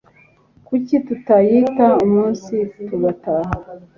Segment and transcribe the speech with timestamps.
[0.67, 2.53] Kuki tutayita umunsi
[2.87, 3.53] tugataha?